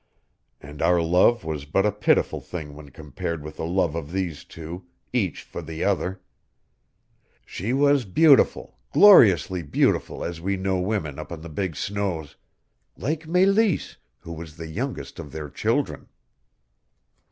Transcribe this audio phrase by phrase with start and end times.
[0.59, 4.43] And our love was but a pitiful thing when compared with the love of these
[4.43, 6.23] two, each for the other.
[7.45, 12.35] She was beautiful, gloriously beautiful as we know women up in the big snows;
[12.97, 16.07] like Meleese, who was the youngest of their children.